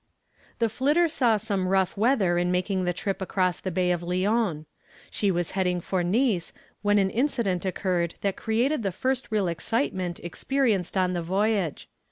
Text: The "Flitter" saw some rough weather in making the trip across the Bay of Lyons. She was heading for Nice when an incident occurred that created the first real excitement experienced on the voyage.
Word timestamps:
The 0.57 0.67
"Flitter" 0.67 1.07
saw 1.07 1.37
some 1.37 1.67
rough 1.67 1.95
weather 1.95 2.39
in 2.39 2.49
making 2.51 2.85
the 2.85 2.91
trip 2.91 3.21
across 3.21 3.59
the 3.59 3.69
Bay 3.69 3.91
of 3.91 4.01
Lyons. 4.01 4.65
She 5.11 5.29
was 5.29 5.51
heading 5.51 5.79
for 5.79 6.03
Nice 6.03 6.53
when 6.81 6.97
an 6.97 7.11
incident 7.11 7.65
occurred 7.65 8.15
that 8.21 8.35
created 8.35 8.81
the 8.81 8.91
first 8.91 9.27
real 9.31 9.47
excitement 9.47 10.19
experienced 10.21 10.97
on 10.97 11.13
the 11.13 11.21
voyage. 11.21 11.87